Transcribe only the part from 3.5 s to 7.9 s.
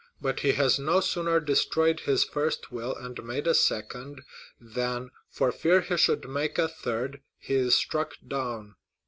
second, than, for fear he should make a third, he is